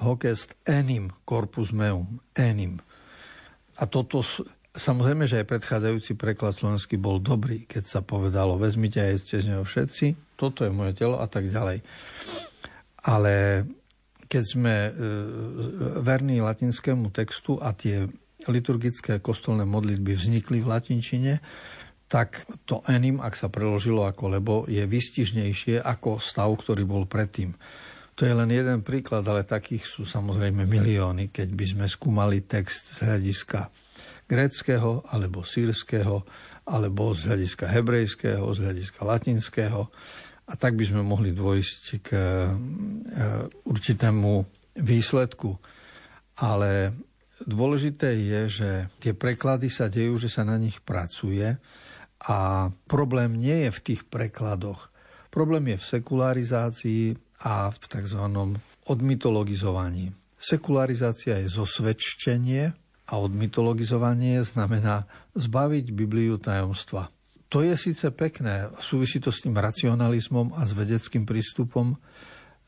hoc 0.01 0.25
est 0.25 0.53
enim 0.65 1.09
corpus 1.25 1.73
meum, 1.73 2.21
enim. 2.33 2.81
A 3.77 3.85
toto, 3.85 4.21
samozrejme, 4.73 5.25
že 5.25 5.41
aj 5.41 5.49
predchádzajúci 5.49 6.13
preklad 6.17 6.53
slovenský 6.53 6.97
bol 6.97 7.17
dobrý, 7.17 7.65
keď 7.65 7.83
sa 7.85 7.99
povedalo, 8.01 8.61
vezmite 8.61 9.01
a 9.01 9.09
jedzte 9.09 9.41
z 9.41 9.53
neho 9.53 9.65
všetci, 9.65 10.37
toto 10.37 10.65
je 10.65 10.73
moje 10.73 10.97
telo 10.97 11.21
a 11.21 11.25
tak 11.29 11.49
ďalej. 11.49 11.81
Ale 13.01 13.65
keď 14.31 14.43
sme 14.47 14.75
e, 14.87 14.91
verní 15.99 16.39
latinskému 16.39 17.11
textu 17.11 17.59
a 17.59 17.75
tie 17.75 18.07
liturgické 18.47 19.19
kostolné 19.19 19.67
modlitby 19.67 20.15
vznikli 20.15 20.63
v 20.63 20.71
latinčine, 20.71 21.33
tak 22.07 22.47
to 22.63 22.79
enim, 22.87 23.19
ak 23.19 23.35
sa 23.35 23.51
preložilo 23.51 24.07
ako 24.07 24.23
lebo, 24.31 24.55
je 24.71 24.83
vystižnejšie 24.87 25.83
ako 25.83 26.23
stav, 26.23 26.47
ktorý 26.55 26.87
bol 26.87 27.03
predtým. 27.07 27.51
To 28.19 28.27
je 28.27 28.33
len 28.35 28.51
jeden 28.51 28.83
príklad, 28.83 29.23
ale 29.27 29.47
takých 29.47 29.87
sú 29.87 30.03
samozrejme 30.03 30.63
milióny, 30.67 31.31
keď 31.31 31.49
by 31.51 31.65
sme 31.67 31.85
skúmali 31.87 32.43
text 32.43 32.99
z 32.99 33.07
hľadiska 33.07 33.71
gréckého, 34.27 35.03
alebo 35.11 35.43
sírskeho, 35.43 36.23
alebo 36.67 37.11
z 37.11 37.31
hľadiska 37.31 37.65
hebrejského, 37.67 38.43
z 38.55 38.57
hľadiska 38.63 38.99
latinského 39.03 39.91
a 40.47 40.53
tak 40.57 40.75
by 40.75 40.83
sme 40.83 41.01
mohli 41.05 41.31
dôjsť 41.31 41.83
k 42.01 42.09
e, 42.11 42.23
určitému 43.67 44.31
výsledku. 44.81 45.55
Ale 46.41 46.95
dôležité 47.45 48.17
je, 48.17 48.41
že 48.49 48.69
tie 48.97 49.13
preklady 49.13 49.69
sa 49.69 49.87
dejú, 49.87 50.17
že 50.17 50.31
sa 50.31 50.41
na 50.41 50.57
nich 50.57 50.81
pracuje 50.81 51.55
a 52.25 52.69
problém 52.85 53.37
nie 53.37 53.67
je 53.67 53.71
v 53.71 53.83
tých 53.93 54.01
prekladoch. 54.09 54.89
Problém 55.31 55.73
je 55.73 55.77
v 55.79 55.89
sekularizácii 55.97 57.03
a 57.47 57.71
v 57.71 57.77
tzv. 57.87 58.23
odmytologizovaní. 58.85 60.13
Sekularizácia 60.41 61.37
je 61.37 61.47
zosvedčenie 61.47 62.73
a 63.09 63.13
odmytologizovanie 63.17 64.41
znamená 64.41 65.05
zbaviť 65.37 65.85
Bibliu 65.93 66.41
tajomstva. 66.41 67.13
To 67.51 67.59
je 67.59 67.75
síce 67.75 68.07
pekné, 68.15 68.71
súvisí 68.79 69.19
to 69.19 69.27
s 69.27 69.43
tým 69.43 69.59
racionalizmom 69.59 70.55
a 70.55 70.63
s 70.63 70.71
vedeckým 70.71 71.27
prístupom, 71.27 71.99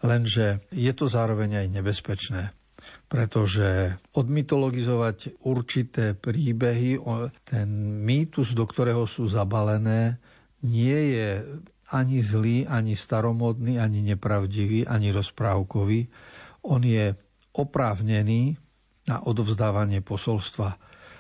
lenže 0.04 0.68
je 0.76 0.92
to 0.92 1.08
zároveň 1.08 1.64
aj 1.64 1.68
nebezpečné 1.72 2.44
pretože 3.08 3.96
odmytologizovať 4.18 5.46
určité 5.48 6.18
príbehy, 6.18 7.00
ten 7.48 7.70
mýtus, 8.04 8.52
do 8.58 8.66
ktorého 8.68 9.08
sú 9.08 9.30
zabalené, 9.30 10.20
nie 10.64 11.16
je 11.16 11.30
ani 11.94 12.20
zlý, 12.26 12.66
ani 12.66 12.98
staromodný, 12.98 13.78
ani 13.78 14.02
nepravdivý, 14.02 14.90
ani 14.90 15.14
rozprávkový. 15.14 16.10
On 16.66 16.82
je 16.82 17.14
oprávnený 17.54 18.58
na 19.06 19.22
odovzdávanie 19.28 20.02
posolstva. 20.02 20.80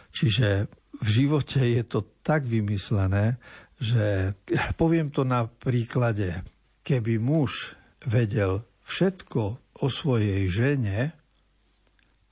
Čiže 0.09 0.65
v 1.01 1.07
živote 1.07 1.61
je 1.61 1.83
to 1.85 2.05
tak 2.21 2.45
vymyslené, 2.45 3.41
že 3.81 4.37
poviem 4.77 5.09
to 5.09 5.25
na 5.25 5.49
príklade, 5.49 6.45
keby 6.85 7.17
muž 7.17 7.75
vedel 8.05 8.61
všetko 8.85 9.41
o 9.81 9.87
svojej 9.89 10.45
žene 10.51 11.15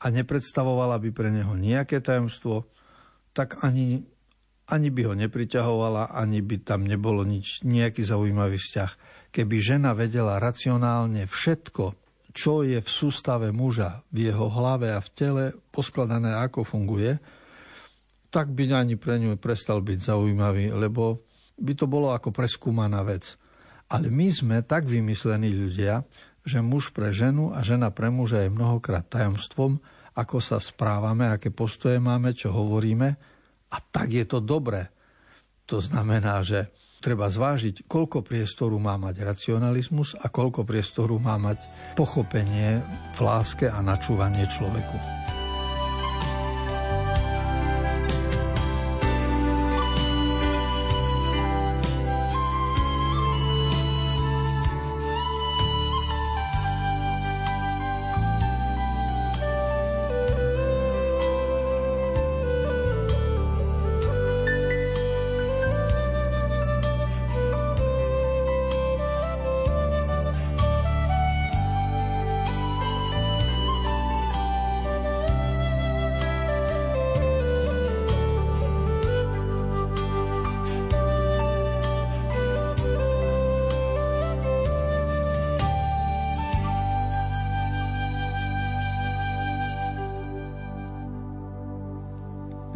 a 0.01 0.05
nepredstavovala 0.09 1.01
by 1.01 1.09
pre 1.09 1.29
neho 1.33 1.53
nejaké 1.57 2.01
tajomstvo, 2.01 2.69
tak 3.31 3.61
ani, 3.63 4.03
ani 4.69 4.89
by 4.91 5.01
ho 5.09 5.13
nepriťahovala, 5.15 6.13
ani 6.13 6.43
by 6.43 6.57
tam 6.61 6.85
nebolo 6.85 7.23
nič, 7.23 7.63
nejaký 7.63 8.03
zaujímavý 8.03 8.59
vzťah. 8.59 8.91
Keby 9.31 9.55
žena 9.63 9.95
vedela 9.95 10.41
racionálne 10.41 11.23
všetko, 11.23 11.95
čo 12.31 12.63
je 12.63 12.79
v 12.79 12.89
sústave 12.89 13.51
muža, 13.51 14.03
v 14.11 14.31
jeho 14.31 14.47
hlave 14.51 14.91
a 14.91 14.99
v 15.03 15.09
tele 15.15 15.43
poskladané, 15.71 16.35
ako 16.39 16.63
funguje, 16.63 17.19
tak 18.31 18.55
by 18.55 18.63
ani 18.71 18.95
pre 18.95 19.19
ňu 19.19 19.35
prestal 19.35 19.83
byť 19.83 19.99
zaujímavý, 20.07 20.71
lebo 20.71 21.27
by 21.59 21.73
to 21.75 21.85
bolo 21.85 22.15
ako 22.15 22.31
preskúmaná 22.31 23.03
vec. 23.03 23.35
Ale 23.91 24.07
my 24.07 24.31
sme 24.31 24.57
tak 24.63 24.87
vymyslení 24.87 25.51
ľudia, 25.51 26.07
že 26.41 26.63
muž 26.63 26.95
pre 26.95 27.11
ženu 27.11 27.51
a 27.51 27.61
žena 27.61 27.91
pre 27.91 28.07
muža 28.09 28.47
je 28.47 28.55
mnohokrát 28.55 29.05
tajomstvom, 29.05 29.77
ako 30.15 30.37
sa 30.39 30.57
správame, 30.57 31.27
aké 31.27 31.51
postoje 31.51 31.99
máme, 31.99 32.31
čo 32.31 32.55
hovoríme. 32.55 33.09
A 33.71 33.77
tak 33.79 34.15
je 34.15 34.25
to 34.25 34.39
dobré. 34.39 34.89
To 35.67 35.83
znamená, 35.83 36.43
že 36.43 36.71
treba 36.99 37.27
zvážiť, 37.27 37.87
koľko 37.87 38.23
priestoru 38.23 38.75
má 38.79 38.95
mať 38.99 39.23
racionalizmus 39.23 40.15
a 40.19 40.27
koľko 40.27 40.67
priestoru 40.67 41.19
má 41.19 41.35
mať 41.39 41.63
pochopenie 41.95 42.79
v 43.15 43.19
láske 43.19 43.67
a 43.67 43.79
načúvanie 43.79 44.43
človeku. 44.47 45.20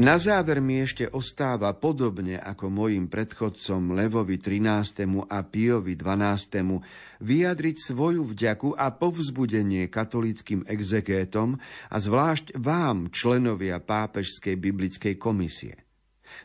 Na 0.05 0.21
záver 0.21 0.61
mi 0.61 0.85
ešte 0.85 1.09
ostáva 1.09 1.73
podobne 1.73 2.37
ako 2.37 2.69
mojim 2.69 3.09
predchodcom 3.09 3.97
Levovi 3.97 4.37
13. 4.37 5.01
a 5.25 5.41
Piovi 5.41 5.97
12. 5.97 7.25
vyjadriť 7.25 7.77
svoju 7.81 8.21
vďaku 8.29 8.77
a 8.77 8.93
povzbudenie 8.93 9.89
katolickým 9.89 10.61
exegétom 10.69 11.57
a 11.89 11.97
zvlášť 11.97 12.53
vám, 12.53 13.09
členovia 13.09 13.81
Pápežskej 13.81 14.53
biblickej 14.61 15.17
komisie. 15.17 15.81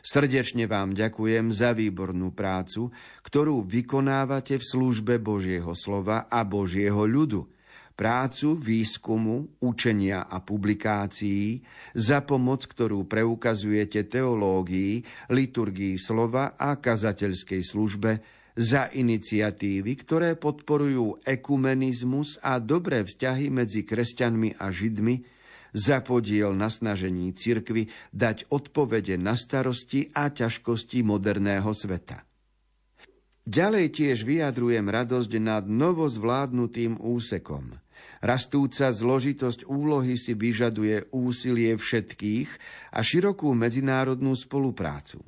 Srdečne 0.01 0.65
vám 0.65 0.97
ďakujem 0.97 1.53
za 1.53 1.77
výbornú 1.77 2.33
prácu, 2.33 2.89
ktorú 3.21 3.61
vykonávate 3.61 4.57
v 4.57 4.65
službe 4.65 5.21
Božieho 5.21 5.77
slova 5.77 6.25
a 6.33 6.41
Božieho 6.41 7.05
ľudu– 7.05 7.45
prácu, 8.01 8.57
výskumu, 8.57 9.61
učenia 9.61 10.25
a 10.25 10.41
publikácií, 10.41 11.61
za 11.93 12.25
pomoc, 12.25 12.65
ktorú 12.65 13.05
preukazujete 13.05 14.09
teológii, 14.09 15.05
liturgii 15.29 16.01
slova 16.01 16.57
a 16.57 16.81
kazateľskej 16.81 17.61
službe, 17.61 18.11
za 18.57 18.89
iniciatívy, 18.89 19.91
ktoré 20.01 20.33
podporujú 20.33 21.21
ekumenizmus 21.21 22.41
a 22.41 22.57
dobré 22.57 23.05
vzťahy 23.05 23.53
medzi 23.53 23.85
kresťanmi 23.85 24.57
a 24.57 24.73
židmi, 24.73 25.21
za 25.71 26.03
podiel 26.03 26.51
na 26.57 26.67
snažení 26.67 27.31
cirkvy 27.31 27.87
dať 28.11 28.49
odpovede 28.51 29.15
na 29.15 29.37
starosti 29.37 30.09
a 30.11 30.33
ťažkosti 30.33 30.99
moderného 31.05 31.71
sveta. 31.71 32.27
Ďalej 33.41 33.85
tiež 33.97 34.21
vyjadrujem 34.21 34.85
radosť 34.85 35.31
nad 35.41 35.65
novozvládnutým 35.65 37.01
úsekom. 37.01 37.80
Rastúca 38.21 38.93
zložitosť 38.93 39.65
úlohy 39.65 40.13
si 40.13 40.37
vyžaduje 40.37 41.09
úsilie 41.09 41.73
všetkých 41.73 42.49
a 42.93 43.01
širokú 43.01 43.49
medzinárodnú 43.57 44.37
spoluprácu. 44.37 45.25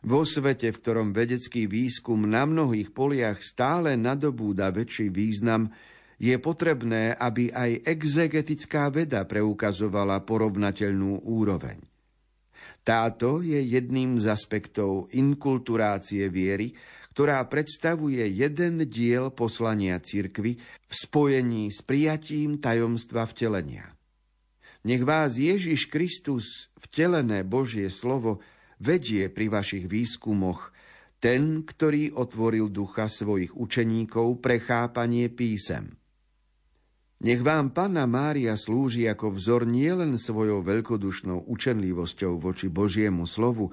Vo 0.00 0.24
svete, 0.24 0.72
v 0.72 0.80
ktorom 0.80 1.08
vedecký 1.12 1.68
výskum 1.68 2.24
na 2.24 2.48
mnohých 2.48 2.90
poliach 2.96 3.44
stále 3.44 4.00
nadobúda 4.00 4.72
väčší 4.72 5.12
význam, 5.12 5.68
je 6.16 6.32
potrebné, 6.40 7.12
aby 7.12 7.52
aj 7.52 7.84
exegetická 7.84 8.88
veda 8.88 9.28
preukazovala 9.28 10.24
porovnateľnú 10.24 11.28
úroveň. 11.28 11.76
Táto 12.80 13.44
je 13.44 13.60
jedným 13.60 14.16
z 14.16 14.32
aspektov 14.32 15.12
inkulturácie 15.12 16.32
viery, 16.32 16.72
ktorá 17.16 17.40
predstavuje 17.48 18.28
jeden 18.28 18.84
diel 18.92 19.32
poslania 19.32 19.96
cirkvy 19.96 20.60
v 20.60 20.92
spojení 20.92 21.72
s 21.72 21.80
prijatím 21.80 22.60
tajomstva 22.60 23.24
vtelenia. 23.24 23.96
Nech 24.84 25.00
vás 25.00 25.40
Ježiš 25.40 25.88
Kristus, 25.88 26.68
vtelené 26.76 27.40
Božie 27.40 27.88
slovo, 27.88 28.44
vedie 28.76 29.32
pri 29.32 29.48
vašich 29.48 29.88
výskumoch, 29.88 30.76
ten, 31.16 31.64
ktorý 31.64 32.12
otvoril 32.12 32.68
ducha 32.68 33.08
svojich 33.08 33.56
učeníkov 33.56 34.44
pre 34.44 34.60
chápanie 34.60 35.32
písem. 35.32 35.96
Nech 37.24 37.40
vám 37.40 37.72
Panna 37.72 38.04
Mária 38.04 38.60
slúži 38.60 39.08
ako 39.08 39.32
vzor 39.40 39.64
nielen 39.64 40.20
svojou 40.20 40.60
veľkodušnou 40.60 41.48
učenlivosťou 41.48 42.36
voči 42.36 42.68
Božiemu 42.68 43.24
slovu, 43.24 43.72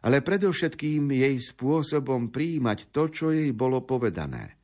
ale 0.00 0.24
predovšetkým 0.24 1.12
jej 1.12 1.36
spôsobom 1.40 2.32
príjmať 2.32 2.88
to, 2.92 3.08
čo 3.12 3.26
jej 3.32 3.52
bolo 3.52 3.84
povedané. 3.84 4.56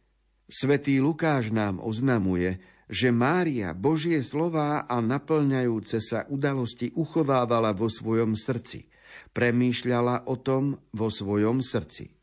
Svetý 0.46 1.03
Lukáš 1.03 1.51
nám 1.51 1.83
oznamuje, 1.83 2.62
že 2.87 3.11
Mária 3.11 3.75
Božie 3.75 4.22
slová 4.22 4.87
a 4.87 5.03
naplňajúce 5.03 5.99
sa 5.99 6.22
udalosti 6.31 6.94
uchovávala 6.94 7.75
vo 7.75 7.90
svojom 7.90 8.38
srdci. 8.38 8.87
Premýšľala 9.35 10.31
o 10.31 10.38
tom 10.38 10.79
vo 10.94 11.09
svojom 11.11 11.66
srdci. 11.66 12.14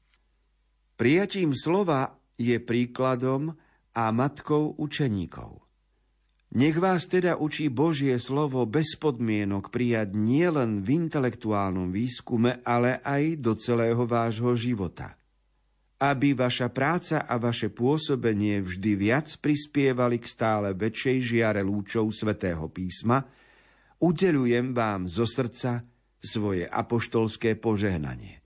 Prijatím 0.96 1.52
slova 1.52 2.16
je 2.40 2.56
príkladom 2.64 3.52
a 3.92 4.04
matkou 4.16 4.78
učeníkov. 4.80 5.63
Nech 6.54 6.78
vás 6.78 7.10
teda 7.10 7.34
učí 7.42 7.66
Božie 7.66 8.14
slovo 8.22 8.62
bez 8.70 8.94
podmienok 9.02 9.74
prijať 9.74 10.14
nielen 10.14 10.86
v 10.86 11.02
intelektuálnom 11.02 11.90
výskume, 11.90 12.62
ale 12.62 13.02
aj 13.02 13.42
do 13.42 13.58
celého 13.58 14.06
vášho 14.06 14.54
života. 14.54 15.18
Aby 15.98 16.38
vaša 16.38 16.70
práca 16.70 17.26
a 17.26 17.42
vaše 17.42 17.74
pôsobenie 17.74 18.62
vždy 18.62 18.92
viac 18.94 19.34
prispievali 19.42 20.22
k 20.22 20.30
stále 20.30 20.78
väčšej 20.78 21.18
žiare 21.26 21.66
lúčov 21.66 22.14
svätého 22.14 22.70
písma, 22.70 23.26
udelujem 23.98 24.78
vám 24.78 25.10
zo 25.10 25.26
srdca 25.26 25.82
svoje 26.22 26.70
apoštolské 26.70 27.58
požehnanie. 27.58 28.43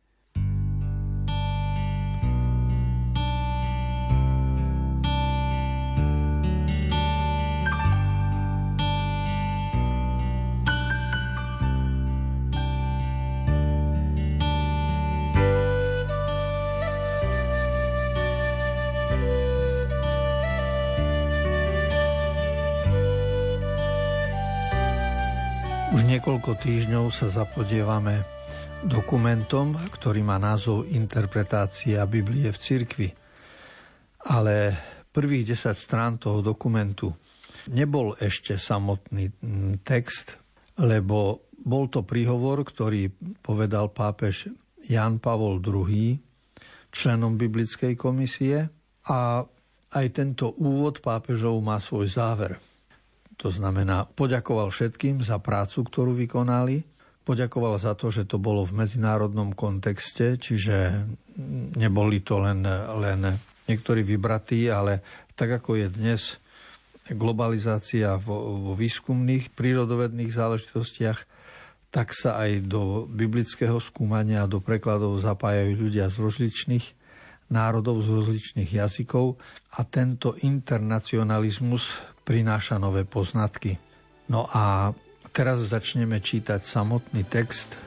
Niekoľko 26.27 26.59
týždňov 26.59 27.05
sa 27.07 27.31
zapodievame 27.31 28.19
dokumentom, 28.83 29.79
ktorý 29.79 30.27
má 30.27 30.35
názov 30.35 30.83
Interpretácia 30.91 32.03
Biblie 32.03 32.51
v 32.51 32.57
cirkvi. 32.59 33.07
Ale 34.27 34.75
prvých 35.07 35.55
10 35.55 35.71
strán 35.71 36.19
toho 36.19 36.43
dokumentu 36.43 37.15
nebol 37.71 38.11
ešte 38.19 38.59
samotný 38.59 39.39
text, 39.87 40.35
lebo 40.83 41.47
bol 41.63 41.87
to 41.87 42.03
príhovor, 42.03 42.59
ktorý 42.67 43.07
povedal 43.39 43.95
pápež 43.95 44.51
Jan 44.83 45.23
Pavol 45.23 45.63
II 45.63 46.11
členom 46.91 47.39
biblickej 47.39 47.95
komisie 47.95 48.67
a 49.07 49.47
aj 49.95 50.05
tento 50.11 50.59
úvod 50.59 50.99
pápežov 50.99 51.55
má 51.63 51.79
svoj 51.79 52.11
záver. 52.11 52.66
To 53.37 53.53
znamená, 53.53 54.09
poďakoval 54.09 54.73
všetkým 54.73 55.21
za 55.21 55.37
prácu, 55.37 55.85
ktorú 55.85 56.17
vykonali, 56.17 56.81
poďakoval 57.21 57.77
za 57.77 57.93
to, 57.93 58.09
že 58.09 58.25
to 58.25 58.41
bolo 58.41 58.65
v 58.65 58.81
medzinárodnom 58.81 59.53
kontexte, 59.53 60.41
čiže 60.41 61.05
neboli 61.77 62.25
to 62.25 62.41
len, 62.41 62.65
len 62.97 63.19
niektorí 63.69 64.01
vybratí, 64.01 64.71
ale 64.73 65.03
tak 65.37 65.61
ako 65.61 65.77
je 65.77 65.87
dnes 65.91 66.21
globalizácia 67.13 68.17
vo, 68.17 68.57
vo 68.57 68.73
výskumných 68.73 69.53
prírodovedných 69.53 70.31
záležitostiach, 70.33 71.19
tak 71.93 72.11
sa 72.11 72.41
aj 72.41 72.67
do 72.67 73.07
biblického 73.07 73.79
skúmania 73.79 74.43
a 74.43 74.51
do 74.51 74.59
prekladov 74.59 75.15
zapájajú 75.23 75.87
ľudia 75.87 76.11
z 76.11 76.19
rozličných 76.19 76.85
národov, 77.47 78.03
z 78.03 78.11
rozličných 78.11 78.71
jazykov 78.75 79.39
a 79.77 79.87
tento 79.87 80.35
internacionalizmus 80.43 82.16
prináša 82.27 82.75
nové 82.75 83.07
poznatky. 83.07 83.79
No 84.27 84.51
a 84.51 84.91
teraz 85.31 85.63
začneme 85.63 86.19
čítať 86.19 86.59
samotný 86.59 87.23
text, 87.23 87.79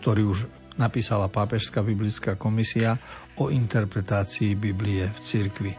ktorý 0.00 0.32
už 0.32 0.38
napísala 0.80 1.28
Pápežská 1.28 1.84
biblická 1.84 2.40
komisia 2.40 2.96
o 3.36 3.52
interpretácii 3.52 4.56
Biblie 4.56 5.12
v 5.12 5.18
cirkvi. 5.20 5.72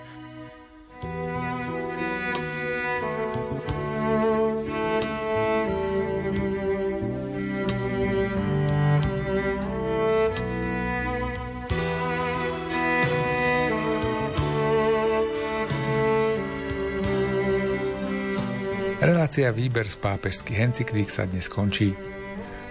Relácia 19.34 19.50
Výber 19.50 19.90
z 19.90 19.98
pápežských 19.98 20.62
encyklík 20.62 21.10
sa 21.10 21.26
dnes 21.26 21.50
končí. 21.50 21.98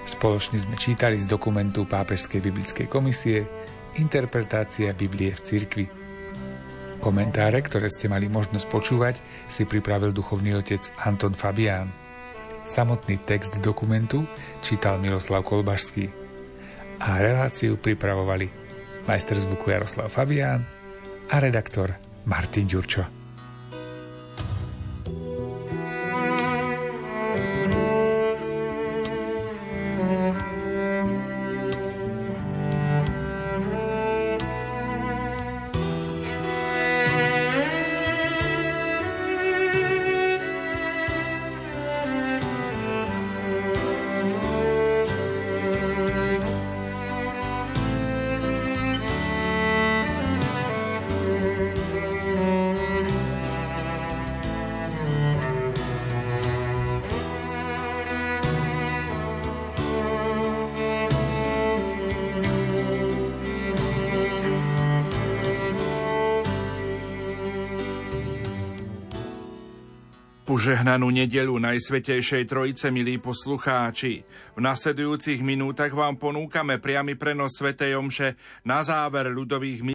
Spoločne 0.07 0.63
sme 0.63 0.79
čítali 0.79 1.19
z 1.19 1.27
dokumentu 1.27 1.83
Pápežskej 1.91 2.39
biblickej 2.39 2.87
komisie 2.87 3.51
Interpretácia 3.99 4.95
Biblie 4.95 5.35
v 5.35 5.43
cirkvi. 5.43 5.87
Komentáre, 7.03 7.67
ktoré 7.67 7.91
ste 7.91 8.07
mali 8.07 8.31
možnosť 8.31 8.67
počúvať, 8.71 9.19
si 9.51 9.67
pripravil 9.67 10.15
duchovný 10.15 10.55
otec 10.55 10.87
Anton 11.03 11.35
Fabián. 11.35 11.91
Samotný 12.63 13.19
text 13.27 13.59
dokumentu 13.59 14.23
čítal 14.63 15.03
Miroslav 15.03 15.43
Kolbašský 15.43 16.15
a 17.03 17.19
reláciu 17.19 17.75
pripravovali 17.75 18.47
majster 19.11 19.35
zvuku 19.35 19.67
Jaroslav 19.67 20.15
Fabián 20.15 20.63
a 21.27 21.43
redaktor 21.43 21.99
Martin 22.23 22.71
Ďurčo. 22.71 23.22
Požehnanú 70.53 71.09
nedelu 71.09 71.57
Najsvetejšej 71.57 72.45
Trojice, 72.45 72.93
milí 72.93 73.17
poslucháči. 73.17 74.21
V 74.53 74.61
nasledujúcich 74.61 75.41
minútach 75.41 75.89
vám 75.89 76.21
ponúkame 76.21 76.77
priamy 76.77 77.17
prenos 77.17 77.57
Svetej 77.57 77.97
Omše 77.97 78.37
na 78.69 78.85
záver 78.85 79.33
ľudových 79.33 79.81